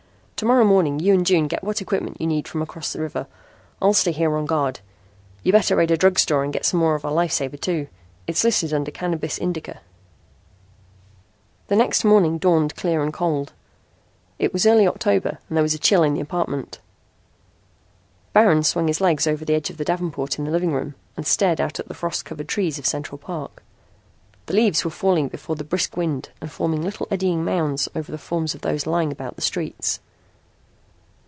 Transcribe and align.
To 0.35 0.47
morrow 0.47 0.65
morning 0.65 0.97
you 0.99 1.13
and 1.13 1.23
June 1.23 1.45
get 1.47 1.63
what 1.63 1.81
equipment 1.83 2.19
you 2.19 2.25
need 2.25 2.47
from 2.47 2.63
across 2.63 2.91
the 2.91 2.99
river. 2.99 3.27
I'll 3.79 3.93
stay 3.93 4.11
here 4.11 4.35
on 4.35 4.47
guard. 4.47 4.79
You'd 5.43 5.51
better 5.51 5.75
raid 5.75 5.91
a 5.91 5.97
drug 5.97 6.17
store 6.17 6.43
and 6.43 6.51
get 6.51 6.65
some 6.65 6.79
more 6.79 6.95
of 6.95 7.05
our 7.05 7.11
life 7.11 7.31
saver, 7.31 7.57
too. 7.57 7.85
It's 8.25 8.43
listed 8.43 8.73
under 8.73 8.89
Cannabis 8.89 9.37
Indica." 9.37 9.81
The 11.67 11.75
next 11.75 12.03
morning 12.03 12.39
dawned 12.39 12.75
clear 12.75 13.03
and 13.03 13.13
cold. 13.13 13.53
It 14.39 14.51
was 14.51 14.65
early 14.65 14.87
October 14.87 15.37
and 15.47 15.55
there 15.55 15.61
was 15.61 15.75
a 15.75 15.77
chill 15.77 16.01
in 16.01 16.15
the 16.15 16.21
apartment. 16.21 16.79
Baron 18.33 18.63
swung 18.63 18.87
his 18.87 18.99
legs 18.99 19.27
over 19.27 19.45
the 19.45 19.53
edge 19.53 19.69
of 19.69 19.77
the 19.77 19.85
davenport 19.85 20.39
in 20.39 20.45
the 20.45 20.51
living 20.51 20.73
room 20.73 20.95
and 21.15 21.27
stared 21.27 21.61
out 21.61 21.79
at 21.79 21.87
the 21.87 21.93
frost 21.93 22.25
covered 22.25 22.47
trees 22.47 22.79
of 22.79 22.87
Central 22.87 23.19
Park. 23.19 23.61
The 24.47 24.55
leaves 24.55 24.83
were 24.83 24.89
falling 24.89 25.27
before 25.27 25.55
the 25.55 25.63
brisk 25.63 25.95
wind 25.95 26.29
and 26.41 26.51
forming 26.51 26.81
little 26.81 27.07
eddying 27.11 27.45
mounds 27.45 27.87
over 27.93 28.11
the 28.11 28.17
forms 28.17 28.55
of 28.55 28.61
those 28.61 28.87
lying 28.87 29.11
about 29.11 29.35
the 29.35 29.43
streets. 29.43 29.99